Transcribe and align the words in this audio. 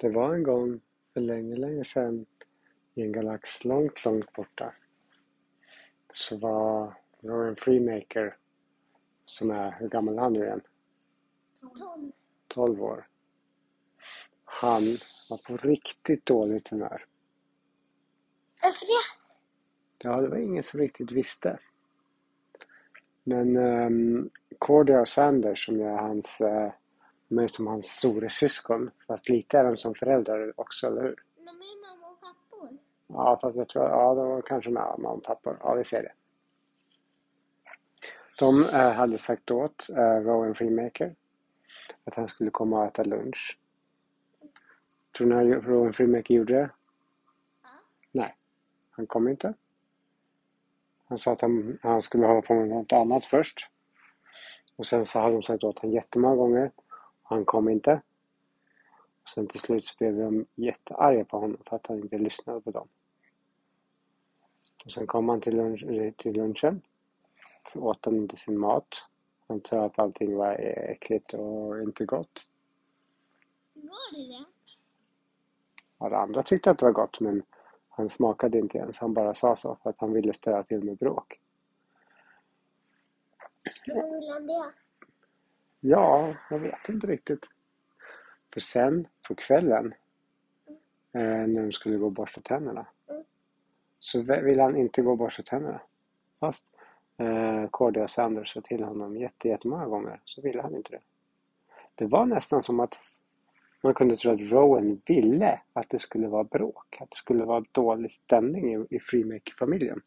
Det 0.00 0.08
var 0.08 0.34
en 0.34 0.42
gång 0.42 0.80
för 1.12 1.20
länge, 1.20 1.56
länge 1.56 1.84
sedan 1.84 2.26
i 2.94 3.02
en 3.02 3.12
galax 3.12 3.64
långt, 3.64 4.04
långt 4.04 4.32
borta 4.32 4.74
så 6.12 6.36
var 6.36 6.94
Rowan 7.20 7.56
Freemaker 7.56 8.36
som 9.24 9.50
är, 9.50 9.76
hur 9.80 9.88
gammal 9.88 10.18
är 10.18 10.22
han 10.22 10.32
nu 10.32 10.44
igen? 10.44 10.60
Tolv. 11.78 12.12
12 12.48 12.82
år. 12.82 13.08
Han 14.44 14.82
var 15.30 15.36
på 15.36 15.56
riktigt 15.56 16.26
dåligt 16.26 16.68
humör. 16.68 17.04
Varför 18.62 18.86
det? 18.86 19.18
Ja, 20.08 20.20
det 20.20 20.28
var 20.28 20.36
ingen 20.36 20.62
som 20.62 20.80
riktigt 20.80 21.12
visste. 21.12 21.58
Men 23.24 23.56
um, 23.56 24.30
Cordia 24.58 25.00
och 25.00 25.08
Sanders 25.08 25.66
som 25.66 25.80
är 25.80 25.96
hans, 25.96 26.40
uh, 26.40 26.70
de 27.28 27.38
är 27.38 27.46
som 27.46 27.66
hans 27.66 27.86
store 27.86 28.28
syskon. 28.28 28.90
Fast 29.06 29.28
lite 29.28 29.58
är 29.58 29.64
de 29.64 29.76
som 29.76 29.94
föräldrar 29.94 30.52
också, 30.60 30.86
eller 30.86 31.02
hur? 31.02 31.24
De 31.36 31.42
är 31.42 31.80
mamma 31.80 32.12
och 32.12 32.20
pappor. 32.20 32.78
Ja, 33.06 33.38
fast 33.42 33.56
jag 33.56 33.68
tror, 33.68 33.84
ja, 33.84 34.14
de 34.14 34.28
var 34.28 34.42
kanske 34.42 34.70
med 34.70 34.82
mamma 34.82 35.08
och 35.08 35.22
pappor. 35.22 35.58
Ja, 35.60 35.74
vi 35.74 35.84
ser 35.84 36.02
det. 36.02 36.12
De 38.38 38.64
uh, 38.64 38.92
hade 38.92 39.18
sagt 39.18 39.50
åt 39.50 39.86
uh, 39.90 39.96
Rowan 39.96 40.54
Freemaker 40.54 41.14
att 42.04 42.14
han 42.14 42.28
skulle 42.28 42.50
komma 42.50 42.80
och 42.80 42.86
äta 42.86 43.04
lunch. 43.04 43.58
Tror 45.16 45.26
ni 45.26 45.54
att 45.54 45.64
Rowan 45.64 45.92
Freemaker 45.92 46.34
gjorde 46.34 46.54
det? 46.54 46.70
Ja. 47.62 47.68
Nej, 48.12 48.36
han 48.90 49.06
kom 49.06 49.28
inte. 49.28 49.54
Han 51.04 51.18
sa 51.18 51.32
att 51.32 51.40
han, 51.40 51.78
han 51.82 52.02
skulle 52.02 52.26
hålla 52.26 52.42
på 52.42 52.54
med 52.54 52.68
något 52.68 52.92
annat 52.92 53.24
först. 53.24 53.68
Och 54.76 54.86
sen 54.86 55.04
så 55.04 55.18
hade 55.18 55.34
de 55.34 55.42
sagt 55.42 55.64
åt 55.64 55.78
honom 55.78 55.94
jättemånga 55.94 56.36
gånger. 56.36 56.70
Han 57.28 57.44
kom 57.44 57.68
inte. 57.68 58.02
Och 59.22 59.28
sen 59.28 59.46
till 59.46 59.60
slut 59.60 59.84
så 59.84 59.94
blev 59.98 60.16
de 60.16 60.46
jättearga 60.54 61.24
på 61.24 61.38
honom 61.38 61.58
för 61.66 61.76
att 61.76 61.86
han 61.86 61.98
inte 61.98 62.18
lyssnade 62.18 62.60
på 62.60 62.70
dem. 62.70 62.88
Och 64.84 64.92
sen 64.92 65.06
kom 65.06 65.28
han 65.28 65.40
till, 65.40 65.56
lunch, 65.56 66.16
till 66.16 66.32
lunchen. 66.32 66.82
Så 67.72 67.80
åt 67.80 68.04
han 68.04 68.16
inte 68.16 68.36
sin 68.36 68.58
mat. 68.58 68.88
Han 69.48 69.60
sa 69.60 69.84
att 69.84 69.98
allting 69.98 70.36
var 70.36 70.52
äckligt 70.90 71.34
och 71.34 71.82
inte 71.82 72.04
gott. 72.04 72.46
Var 73.74 74.16
det 74.16 74.26
det? 74.26 74.44
Alla 75.98 76.16
andra 76.16 76.42
tyckte 76.42 76.70
att 76.70 76.78
det 76.78 76.84
var 76.84 76.92
gott 76.92 77.20
men 77.20 77.42
han 77.88 78.10
smakade 78.10 78.58
inte 78.58 78.78
ens. 78.78 78.98
Han 78.98 79.14
bara 79.14 79.34
sa 79.34 79.56
så 79.56 79.76
för 79.82 79.90
att 79.90 80.00
han 80.00 80.12
ville 80.12 80.34
ställa 80.34 80.62
till 80.62 80.84
med 80.84 80.96
bråk. 80.96 81.40
Hur 83.84 84.20
vill 84.20 84.30
han 84.30 84.46
det? 84.46 84.72
Ja, 85.80 86.34
jag 86.50 86.58
vet 86.58 86.88
inte 86.88 87.06
riktigt. 87.06 87.44
För 88.52 88.60
sen 88.60 89.08
på 89.28 89.34
kvällen 89.34 89.94
eh, 91.12 91.20
när 91.20 91.62
de 91.62 91.72
skulle 91.72 91.96
gå 91.96 92.06
och 92.06 92.12
borsta 92.12 92.40
tänderna 92.40 92.86
så 94.00 94.22
ville 94.22 94.62
han 94.62 94.76
inte 94.76 95.02
gå 95.02 95.10
och 95.10 95.18
borsta 95.18 95.42
tänderna. 95.42 95.80
Fast 96.40 96.64
eh, 97.16 97.68
Cordia 97.70 98.08
Sanders 98.08 98.52
sa 98.52 98.60
till 98.60 98.84
honom 98.84 99.16
jätte, 99.16 99.48
jättemånga 99.48 99.86
gånger 99.86 100.20
så 100.24 100.42
ville 100.42 100.62
han 100.62 100.76
inte 100.76 100.90
det. 100.90 101.00
Det 101.94 102.06
var 102.06 102.26
nästan 102.26 102.62
som 102.62 102.80
att 102.80 102.98
man 103.82 103.94
kunde 103.94 104.16
tro 104.16 104.32
att 104.32 104.52
Rowan 104.52 105.00
ville 105.06 105.60
att 105.72 105.88
det 105.88 105.98
skulle 105.98 106.28
vara 106.28 106.44
bråk. 106.44 106.96
Att 107.00 107.10
det 107.10 107.16
skulle 107.16 107.44
vara 107.44 107.64
dålig 107.72 108.12
stämning 108.12 108.74
i, 108.74 108.86
i 108.90 109.00
Freemaker-familjen. 109.00 110.02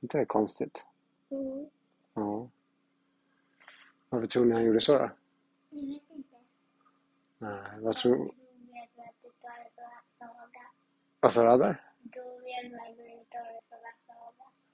inte 0.00 0.18
det 0.18 0.24
konstigt? 0.24 0.84
Mm. 1.30 1.66
Ja. 2.14 2.48
Varför 4.12 4.26
tror 4.26 4.44
ni 4.44 4.54
han 4.54 4.64
gjorde 4.64 4.80
så 4.80 4.92
då? 4.92 5.10
Jag 5.70 5.86
vet 5.86 6.10
inte. 6.10 6.36
Nej, 7.38 7.80
vad 7.80 7.96
tror... 7.96 8.18
Jag 8.18 8.88
tror. 8.94 9.32
Vad 11.20 11.32
sa 11.32 11.54
inte 11.54 11.66
det. 11.66 11.78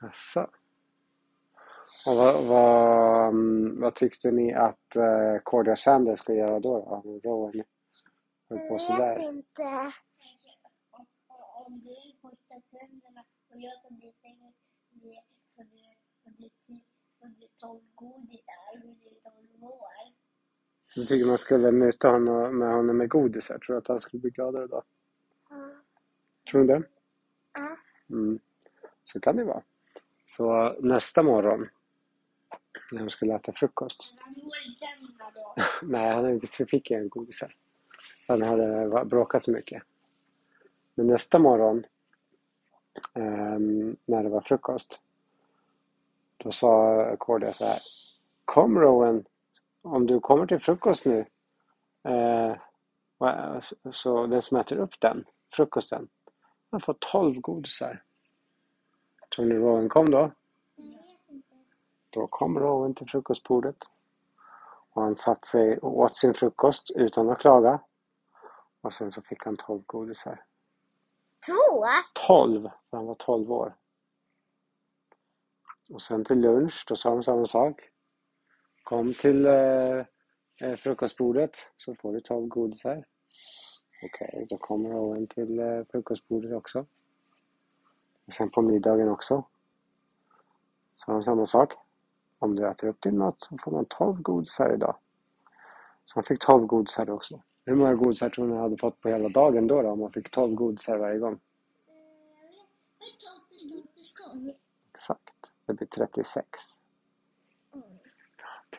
Jaså? 0.01 0.51
Och 2.07 2.17
vad, 2.17 2.45
vad, 2.45 3.35
vad 3.81 3.95
tyckte 3.95 4.31
ni 4.31 4.55
att 4.55 4.97
uh, 4.97 5.39
Cordia 5.43 5.77
Sanders 5.77 6.21
skulle 6.21 6.39
göra 6.39 6.61
då? 6.61 6.79
då? 6.79 6.83
Om 6.83 7.21
Rowan 7.25 7.65
höll 8.49 8.69
på 8.69 8.79
sådär. 8.79 9.29
inte. 9.29 9.93
Om, 10.91 11.07
om 11.67 11.81
du 11.81 12.19
borstar 12.23 12.63
tänderna 12.71 13.25
och 13.51 13.61
jag 13.61 13.83
tar 13.83 13.91
dit 13.91 14.17
sängen 14.23 14.53
för 14.89 14.99
du, 15.01 15.17
för 16.25 16.31
du, 16.31 16.51
för 17.19 17.29
du 17.29 17.49
tolv 17.59 17.81
godisar 17.95 18.73
och 18.75 18.81
du 18.81 19.09
är 19.09 19.31
tolv 19.31 19.65
år. 19.65 20.13
Du 20.99 21.07
tycker 21.07 21.27
man 21.27 21.39
skulle 21.39 21.73
muta 21.73 22.11
honom 22.11 22.59
med 22.59 22.75
honom 22.75 22.97
med 22.97 23.09
godis 23.09 23.49
här. 23.49 23.59
Tror 23.59 23.75
du 23.75 23.79
att 23.79 23.89
han 23.89 24.01
skulle 24.01 24.21
bli 24.21 24.31
gladare 24.31 24.67
då? 24.67 24.83
Ja. 25.51 25.71
Tror 26.51 26.61
du 26.61 26.67
det? 26.67 26.83
Ja. 27.53 27.77
Mm. 28.11 28.39
Så 29.05 29.21
kan 29.21 29.37
det 29.37 29.45
vara. 29.45 29.63
Så 30.27 30.77
nästa 30.81 31.23
morgon 31.23 31.69
när 32.93 33.01
de 33.01 33.11
skulle 33.11 33.35
äta 33.35 33.53
frukost. 33.53 34.15
Han. 34.19 34.35
Nej, 35.91 36.15
han 36.15 36.31
inte 36.31 36.67
fick 36.67 36.91
inga 36.91 37.05
godisar. 37.05 37.57
Han 38.29 38.43
hade 38.43 39.05
bråkat 39.05 39.43
så 39.43 39.51
mycket. 39.51 39.83
Men 40.95 41.07
nästa 41.07 41.39
morgon 41.39 41.87
ehm, 43.15 43.97
när 44.05 44.23
det 44.23 44.29
var 44.29 44.41
frukost 44.41 45.01
då 46.37 46.53
sa 46.53 47.17
Cordia 47.17 47.53
så 47.53 47.65
här. 47.65 47.79
Kom 48.45 48.79
Rowan, 48.79 49.25
om 49.83 50.07
du 50.07 50.21
kommer 50.21 50.47
till 50.47 50.61
frukost 50.61 51.05
nu 51.05 51.27
eh, 52.05 52.57
så 53.93 54.27
den 54.27 54.43
som 54.43 54.57
äter 54.57 54.79
upp 54.79 55.01
den, 55.01 55.25
frukosten, 55.55 56.09
han 56.71 56.81
får 56.81 56.97
12 57.01 57.41
godisar. 57.41 58.03
Tror 59.35 59.45
ni 59.45 59.55
Rowan 59.55 59.89
kom 59.89 60.11
då? 60.11 60.31
Då 62.11 62.27
kom 62.27 62.59
Rowan 62.59 62.95
till 62.95 63.09
frukostbordet. 63.09 63.77
Och 64.91 65.03
han 65.03 65.17
satt 65.17 65.45
sig 65.45 65.79
och 65.79 65.99
åt 65.99 66.17
sin 66.17 66.35
frukost 66.35 66.91
utan 66.91 67.31
att 67.31 67.39
klaga. 67.39 67.81
Och 68.81 68.93
sen 68.93 69.13
så 69.13 69.23
fick 69.23 69.45
han 69.45 69.57
12 69.57 69.83
godisar. 69.87 70.45
Två? 71.47 71.85
12! 72.27 72.71
För 72.91 72.97
han 72.97 73.07
var 73.07 73.15
12 73.15 73.53
år. 73.53 73.77
Och 75.91 76.03
sen 76.03 76.25
till 76.25 76.41
lunch, 76.41 76.85
då 76.89 76.97
sa 76.97 77.11
de 77.11 77.23
samma 77.23 77.47
sak. 77.47 77.91
Kom 78.89 79.15
till 79.15 79.47
eh, 79.47 79.99
eh, 80.61 80.77
frukostbordet 80.77 81.51
så 81.77 81.95
får 81.95 82.13
du 82.13 82.21
12 82.21 82.49
godisar. 82.49 83.05
Okej, 84.03 84.47
då 84.51 84.59
kommer 84.59 84.91
Rowan 84.91 85.27
till 85.27 85.59
eh, 85.59 85.85
frukostbordet 85.91 86.53
också. 86.53 86.87
Och 88.27 88.35
sen 88.35 88.51
på 88.51 88.63
middagen 88.63 89.09
också. 89.09 89.45
Så 90.95 91.13
de 91.13 91.23
samma 91.23 91.47
sak. 91.47 91.73
Om 92.39 92.57
du 92.57 92.69
äter 92.69 92.89
upp 92.89 93.03
din 93.03 93.19
mat 93.19 93.41
så 93.41 93.59
får 93.59 93.73
man 93.73 93.85
12 93.85 94.23
godisar 94.23 94.75
idag. 94.75 94.97
Så 96.05 96.15
han 96.15 96.25
fick 96.25 96.41
12 96.41 96.67
godisar 96.67 97.11
också. 97.11 97.43
Hur 97.65 97.75
många 97.75 97.95
godisar 97.95 98.31
tror 98.31 98.47
ni 98.47 98.53
han 98.53 98.63
hade 98.63 98.79
fått 98.79 99.01
på 99.01 99.09
hela 99.09 99.29
dagen 99.29 99.67
då, 99.67 99.83
då 99.83 99.91
om 99.91 100.01
man 100.01 100.13
fick 100.13 100.31
12 100.31 100.55
godisar 100.55 100.99
varje 100.99 101.19
gång? 101.19 101.41
Tolv? 104.33 104.53
Exakt. 104.95 105.53
Det 105.67 105.73
blir 105.73 105.87
36. 105.87 106.49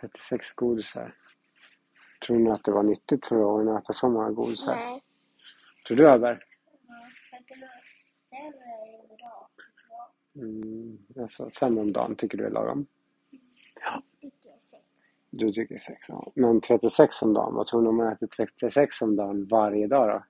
36 0.02 0.54
godisar. 0.54 1.16
Tror 2.26 2.40
ni 2.40 2.52
att 2.52 2.64
det 2.64 2.72
var 2.72 2.84
nyttigt 2.84 3.26
för 3.26 3.36
Rowan 3.36 3.70
att 3.70 3.84
äta 3.84 3.94
så 3.94 4.10
många 4.10 4.30
godisar? 4.32 4.76
Nej. 4.76 5.04
Tror 5.88 5.98
du 5.98 6.10
Albert? 6.10 6.40
Ja. 9.20 10.30
Mm, 10.36 10.98
alltså 11.20 11.50
fem 11.50 11.78
om 11.78 11.94
dagen 11.94 12.16
tycker 12.16 12.38
du 12.38 12.46
är 12.46 12.50
lagom? 12.50 12.86
Tycker 14.22 14.50
jag 14.50 14.62
sex. 14.62 14.84
Du 15.30 15.52
tycker 15.52 15.78
sex, 15.78 16.10
ja. 16.10 16.32
Men 16.36 16.62
36 16.62 17.22
om 17.22 17.34
dagen, 17.34 17.56
vad 17.56 17.68
tror 17.68 17.82
ni 17.82 17.88
om 17.88 17.98
man 17.98 18.08
äter 18.14 18.28
36 18.28 19.02
om 19.02 19.16
dagen 19.16 19.48
varje 19.48 19.88
dag 19.88 20.10
då? 20.10 20.24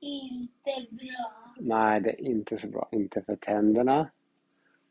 Inte 0.00 0.86
bra. 0.90 1.54
Nej, 1.56 2.00
det 2.00 2.10
är 2.10 2.20
inte 2.20 2.58
så 2.58 2.68
bra. 2.68 2.88
Inte 2.92 3.22
för 3.22 3.36
tänderna. 3.36 4.10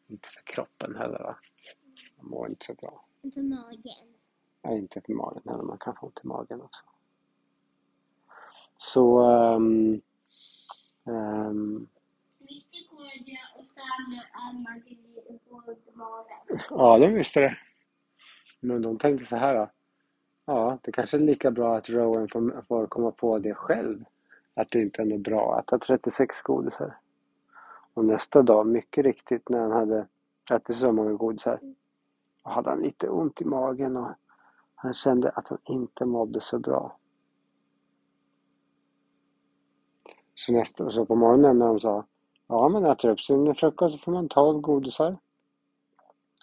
Inte 0.07 0.29
för 0.29 0.41
kroppen 0.41 0.95
heller 0.95 1.19
va? 1.19 1.35
Man 2.17 2.29
mår 2.29 2.49
inte 2.49 2.65
så 2.65 2.73
bra. 2.73 3.05
Inte 3.21 3.41
magen. 3.41 4.18
Nej, 4.63 4.77
inte 4.77 5.01
för 5.01 5.13
magen 5.13 5.41
heller. 5.45 5.63
Man 5.63 5.77
kan 5.77 5.95
få 5.95 6.05
ont 6.05 6.19
i 6.23 6.27
magen 6.27 6.61
också. 6.61 6.85
Så... 8.77 9.19
ehm, 9.21 10.01
ehm, 11.05 11.87
Visste 12.39 12.77
Cordia 12.89 13.39
och 13.55 13.65
Sander 13.65 14.29
att 14.33 14.53
man 14.63 14.81
kunde 14.81 15.39
få 15.49 15.55
ont 15.55 15.87
i 15.87 15.97
magen? 15.97 16.59
ja, 16.69 16.97
de 16.99 17.07
visste 17.07 17.39
det. 17.39 17.57
Men 18.59 18.81
de 18.81 18.97
tänkte 18.97 19.25
så 19.25 19.35
här 19.35 19.55
då. 19.55 19.69
Ja, 20.45 20.77
det 20.81 20.91
kanske 20.91 21.17
är 21.17 21.21
lika 21.21 21.51
bra 21.51 21.77
att 21.77 21.89
Rowan 21.89 22.27
får, 22.29 22.61
får 22.67 22.87
komma 22.87 23.11
på 23.11 23.39
det 23.39 23.53
själv. 23.53 24.05
Att 24.53 24.69
det 24.71 24.81
inte 24.81 25.01
är 25.01 25.05
något 25.05 25.21
bra 25.21 25.55
att 25.55 25.67
äta 25.67 25.79
36 25.79 26.41
godisar. 26.41 26.97
Och 27.93 28.05
nästa 28.05 28.41
dag, 28.41 28.67
mycket 28.67 29.05
riktigt, 29.05 29.49
när 29.49 29.59
han 29.59 29.71
hade 29.71 30.07
ätit 30.51 30.75
så 30.75 30.91
många 30.91 31.13
godisar. 31.13 31.59
Hade 32.43 32.69
han 32.69 32.79
lite 32.79 33.09
ont 33.09 33.41
i 33.41 33.45
magen 33.45 33.97
och 33.97 34.09
han 34.81 34.93
kände 34.93 35.29
att 35.29 35.47
han 35.47 35.57
inte 35.65 36.05
mådde 36.05 36.41
så 36.41 36.59
bra. 36.59 36.97
Så, 40.35 40.53
nästa, 40.53 40.91
så 40.91 41.05
på 41.05 41.15
morgonen 41.15 41.59
när 41.59 41.67
de 41.67 41.79
sa 41.79 42.05
Ja, 42.47 42.69
man 42.69 42.85
äter 42.85 43.09
upp 43.09 43.19
sin 43.19 43.55
frukost 43.55 43.99
så 43.99 44.03
får 44.03 44.11
man 44.11 44.29
12 44.29 44.61
godisar. 44.61 45.17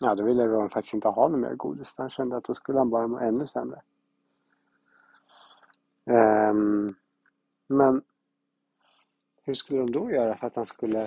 Ja, 0.00 0.14
då 0.14 0.24
ville 0.24 0.46
Ron 0.46 0.68
faktiskt 0.68 0.94
inte 0.94 1.08
ha 1.08 1.28
något 1.28 1.40
mer 1.40 1.54
godis 1.54 1.90
för 1.90 2.02
han 2.02 2.10
kände 2.10 2.36
att 2.36 2.44
då 2.44 2.54
skulle 2.54 2.78
han 2.78 2.90
bara 2.90 3.06
må 3.06 3.18
ännu 3.18 3.46
sämre. 3.46 3.82
Ehm, 6.04 6.94
men 7.66 8.02
hur 9.42 9.54
skulle 9.54 9.80
de 9.80 9.92
då 9.92 10.10
göra 10.10 10.36
för 10.36 10.46
att 10.46 10.56
han 10.56 10.66
skulle 10.66 11.02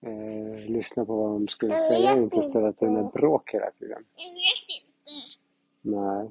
eh, 0.00 0.66
lyssna 0.68 1.04
på 1.04 1.16
vad 1.16 1.30
de 1.30 1.48
skulle 1.48 1.80
säga 1.80 2.12
och 2.12 2.22
inte 2.22 2.42
ställa 2.42 2.72
till 2.72 2.90
med 2.90 3.10
bråk 3.10 3.50
hela 3.54 3.70
tiden? 3.70 4.04
Jag 4.16 4.32
vet 4.32 4.80
inte. 4.80 4.89
Nej. 5.80 6.30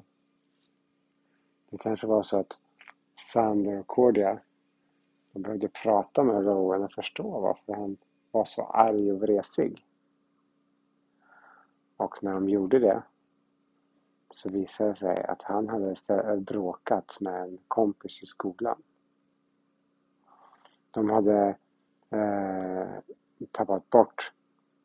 Det 1.70 1.78
kanske 1.78 2.06
var 2.06 2.22
så 2.22 2.38
att 2.38 2.58
Sander 3.16 3.78
och 3.78 3.86
Cordia 3.86 4.40
de 5.32 5.42
behövde 5.42 5.68
prata 5.68 6.24
med 6.24 6.44
Rowan 6.44 6.82
och 6.82 6.92
förstå 6.92 7.40
varför 7.40 7.72
han 7.72 7.96
var 8.30 8.44
så 8.44 8.62
arg 8.62 9.12
och 9.12 9.20
vresig. 9.20 9.86
Och 11.96 12.22
när 12.22 12.32
de 12.32 12.48
gjorde 12.48 12.78
det 12.78 13.02
så 14.30 14.48
visade 14.48 14.90
det 14.90 14.96
sig 14.96 15.24
att 15.24 15.42
han 15.42 15.68
hade 15.68 15.96
bråkat 16.40 17.16
med 17.20 17.42
en 17.42 17.58
kompis 17.68 18.22
i 18.22 18.26
skolan. 18.26 18.82
De 20.90 21.10
hade 21.10 21.56
eh, 22.10 22.88
tappat 23.50 23.90
bort 23.90 24.32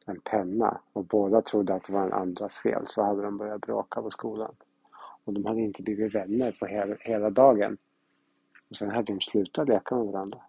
en 0.05 0.19
penna 0.19 0.81
och 0.93 1.05
båda 1.05 1.41
trodde 1.41 1.73
att 1.73 1.83
det 1.83 1.93
var 1.93 2.03
den 2.03 2.13
andras 2.13 2.57
fel 2.57 2.87
så 2.87 3.03
hade 3.03 3.21
de 3.21 3.37
börjat 3.37 3.61
bråka 3.61 4.01
på 4.01 4.11
skolan. 4.11 4.55
Och 5.23 5.33
de 5.33 5.45
hade 5.45 5.61
inte 5.61 5.83
blivit 5.83 6.15
vänner 6.15 6.51
på 6.59 6.65
hela, 6.65 6.95
hela 6.99 7.29
dagen. 7.29 7.77
Och 8.69 8.75
sen 8.75 8.89
hade 8.89 9.13
de 9.13 9.21
slutat 9.21 9.67
leka 9.67 9.95
med 9.95 10.05
varandra. 10.05 10.41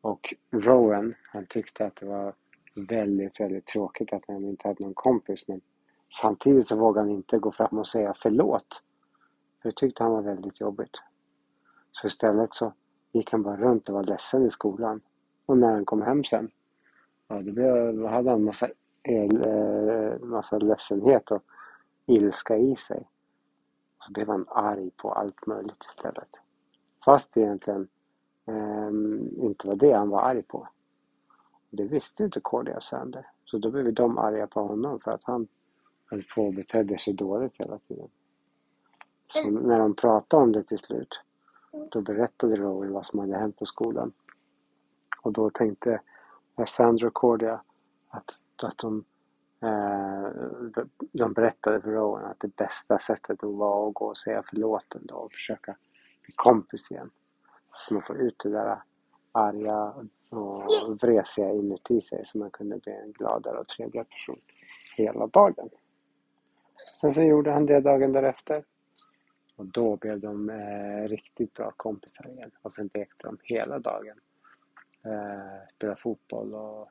Och 0.00 0.34
Rowan, 0.50 1.14
han 1.22 1.46
tyckte 1.46 1.86
att 1.86 1.96
det 1.96 2.06
var 2.06 2.34
väldigt, 2.74 3.40
väldigt 3.40 3.66
tråkigt 3.66 4.12
att 4.12 4.24
han 4.28 4.44
inte 4.44 4.68
hade 4.68 4.84
någon 4.84 4.94
kompis. 4.94 5.48
Men 5.48 5.60
samtidigt 6.20 6.68
så 6.68 6.76
vågade 6.76 7.06
han 7.06 7.16
inte 7.16 7.38
gå 7.38 7.52
fram 7.52 7.78
och 7.78 7.86
säga 7.86 8.12
förlåt. 8.16 8.82
För 9.62 9.68
det 9.68 9.76
tyckte 9.76 10.02
han 10.02 10.12
var 10.12 10.22
väldigt 10.22 10.60
jobbigt. 10.60 11.02
Så 11.92 12.06
istället 12.06 12.52
så 12.54 12.72
gick 13.12 13.32
han 13.32 13.42
bara 13.42 13.56
runt 13.56 13.88
och 13.88 13.94
var 13.94 14.04
ledsen 14.04 14.46
i 14.46 14.50
skolan. 14.50 15.00
Och 15.46 15.58
när 15.58 15.72
han 15.72 15.84
kom 15.84 16.02
hem 16.02 16.24
sen, 16.24 16.50
ja, 17.28 17.42
då, 17.42 17.52
blev, 17.52 18.06
hade 18.06 18.30
han 18.30 18.44
massa, 18.44 18.68
el, 19.02 19.46
eh, 19.46 20.18
massa 20.20 20.58
ledsenhet 20.58 21.30
och 21.30 21.42
ilska 22.06 22.56
i 22.56 22.76
sig. 22.76 23.08
Så 23.98 24.12
blev 24.12 24.28
han 24.28 24.46
arg 24.48 24.90
på 24.90 25.12
allt 25.12 25.46
möjligt 25.46 25.84
istället. 25.84 26.28
Fast 27.04 27.36
egentligen 27.36 27.88
ehm, 28.46 29.28
inte 29.36 29.66
var 29.68 29.76
det 29.76 29.92
han 29.92 30.08
var 30.08 30.20
arg 30.22 30.42
på. 30.42 30.68
Det 31.70 31.84
visste 31.84 32.24
inte 32.24 32.40
Cordy 32.40 32.72
och 32.72 32.82
Sander. 32.82 33.26
Så 33.44 33.58
då 33.58 33.70
blev 33.70 33.94
de 33.94 34.18
arga 34.18 34.46
på 34.46 34.60
honom 34.60 35.00
för 35.00 35.10
att 35.10 35.24
han 35.24 35.48
höll 36.10 36.24
på 36.34 36.46
och 36.46 36.54
betedde 36.54 36.98
sig 36.98 37.14
dåligt 37.14 37.56
hela 37.56 37.78
tiden. 37.78 38.08
Så 39.28 39.50
när 39.50 39.78
de 39.78 39.94
pratade 39.94 40.42
om 40.42 40.52
det 40.52 40.62
till 40.62 40.78
slut, 40.78 41.20
då 41.90 42.00
berättade 42.00 42.56
Rowan 42.56 42.92
vad 42.92 43.06
som 43.06 43.18
hade 43.18 43.36
hänt 43.36 43.56
på 43.56 43.66
skolan. 43.66 44.12
Och 45.22 45.32
då 45.32 45.50
tänkte 45.50 46.00
Sandra 46.66 47.06
och 47.06 47.14
Cordia 47.14 47.60
att, 48.08 48.40
att 48.62 48.78
de, 48.78 49.04
eh, 49.62 50.30
de 51.12 51.32
berättade 51.32 51.80
för 51.80 51.90
Rowan 51.90 52.24
att 52.24 52.40
det 52.40 52.56
bästa 52.56 52.98
sättet 52.98 53.42
nog 53.42 53.56
var 53.56 53.88
att 53.88 53.94
gå 53.94 54.06
och 54.06 54.16
säga 54.16 54.42
förlåt 54.50 54.94
ändå 54.94 55.14
och 55.14 55.32
försöka 55.32 55.76
bli 56.22 56.32
kompis 56.36 56.90
igen. 56.90 57.10
Så 57.74 57.94
man 57.94 58.02
får 58.02 58.16
ut 58.16 58.38
det 58.38 58.50
där 58.50 58.82
arga 59.32 59.94
och 60.28 60.62
vresiga 61.00 61.52
inuti 61.52 62.00
sig 62.00 62.26
så 62.26 62.38
man 62.38 62.50
kunde 62.50 62.78
bli 62.78 62.92
en 62.92 63.12
gladare 63.12 63.58
och 63.58 63.68
trevligare 63.68 64.06
person 64.06 64.40
hela 64.96 65.26
dagen. 65.26 65.68
Sen 67.00 67.12
så 67.12 67.22
gjorde 67.22 67.50
han 67.52 67.66
det 67.66 67.80
dagen 67.80 68.12
därefter. 68.12 68.64
Och 69.56 69.66
då 69.66 69.96
blev 69.96 70.20
de 70.20 70.50
eh, 70.50 71.08
riktigt 71.08 71.54
bra 71.54 71.72
kompisar 71.76 72.28
igen. 72.28 72.50
Och 72.62 72.72
sen 72.72 72.90
lekte 72.94 73.26
de 73.26 73.38
hela 73.42 73.78
dagen. 73.78 74.20
Eh, 75.04 75.68
spelade 75.76 76.00
fotboll 76.00 76.54
och 76.54 76.88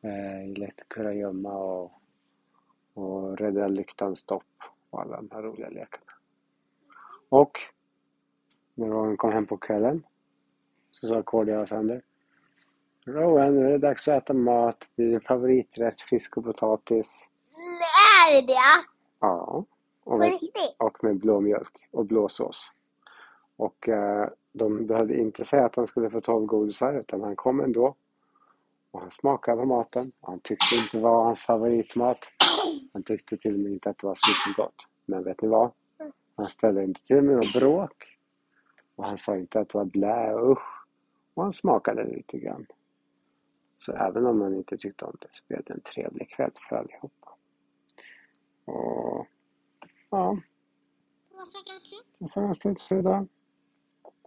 eh, 0.00 0.48
lekte 0.56 0.84
kurragömma 0.88 1.52
och, 1.52 1.92
och 2.94 3.38
rädda 3.38 3.68
lyktans 3.68 4.18
stopp 4.18 4.62
och 4.90 5.00
alla 5.00 5.16
de 5.16 5.30
här 5.32 5.42
roliga 5.42 5.68
lekarna. 5.68 6.12
Och 7.28 7.58
när 8.74 8.86
Rowan 8.86 9.16
kom 9.16 9.32
hem 9.32 9.46
på 9.46 9.56
kvällen 9.56 10.06
så 10.90 11.06
sa 11.06 11.22
Cordia 11.22 11.60
och 11.60 11.68
Sander 11.68 12.02
Rowan, 13.06 13.54
nu 13.54 13.66
är 13.66 13.70
det 13.70 13.78
dags 13.78 14.08
att 14.08 14.22
äta 14.22 14.32
mat. 14.32 14.88
Det 14.96 15.02
är 15.02 15.08
din 15.08 15.20
favoriträtt, 15.20 16.00
fisk 16.00 16.36
och 16.36 16.44
potatis. 16.44 17.28
Är 18.28 18.40
det 18.40 18.46
det? 18.46 18.84
Ja. 19.20 19.64
Och 20.04 20.18
med, 20.18 20.38
och 20.78 21.04
med 21.04 21.16
blå 21.16 21.40
mjölk 21.40 21.88
och 21.90 22.06
blåsås. 22.06 22.72
Och 23.56 23.88
eh, 23.88 24.28
de 24.52 24.86
behövde 24.86 25.16
inte 25.20 25.44
säga 25.44 25.66
att 25.66 25.76
han 25.76 25.86
skulle 25.86 26.10
få 26.10 26.20
12 26.20 26.46
godisar 26.46 26.94
utan 26.94 27.22
han 27.22 27.36
kom 27.36 27.60
ändå. 27.60 27.94
Och 28.90 29.00
han 29.00 29.10
smakade 29.10 29.56
på 29.56 29.64
maten. 29.64 30.12
Han 30.20 30.40
tyckte 30.40 30.74
inte 30.76 30.96
det 30.96 31.02
var 31.02 31.24
hans 31.24 31.40
favoritmat. 31.40 32.18
Han 32.92 33.02
tyckte 33.02 33.36
till 33.36 33.54
och 33.54 33.60
med 33.60 33.72
inte 33.72 33.90
att 33.90 33.98
det 33.98 34.06
var 34.06 34.14
supergott. 34.14 34.88
Men 35.06 35.24
vet 35.24 35.42
ni 35.42 35.48
vad? 35.48 35.70
Han 36.36 36.48
ställde 36.48 36.84
inte 36.84 37.06
till 37.06 37.22
med 37.22 37.36
något 37.36 37.52
bråk. 37.52 38.18
Och 38.96 39.04
han 39.04 39.18
sa 39.18 39.36
inte 39.36 39.60
att 39.60 39.68
det 39.68 39.78
var 39.78 39.84
blä 39.84 40.34
och 40.34 40.52
usch. 40.52 40.86
Och 41.34 41.42
han 41.42 41.52
smakade 41.52 42.04
lite 42.04 42.38
grann. 42.38 42.66
Så 43.76 43.92
även 43.92 44.26
om 44.26 44.40
han 44.40 44.54
inte 44.54 44.76
tyckte 44.76 45.04
om 45.04 45.16
det 45.20 45.28
så 45.30 45.44
blev 45.48 45.64
det 45.64 45.72
en 45.72 45.80
trevlig 45.80 46.30
kväll 46.30 46.52
för 46.68 46.76
allihopa. 46.76 47.28
Och 48.64 49.26
ja, 50.10 50.38
Vad 51.32 51.46
ska 51.46 51.74
och 52.18 52.30
sen 52.30 52.42
var 52.42 52.48
det 52.48 52.54
slut 52.54 52.80
för 52.80 52.98
idag. 52.98 53.26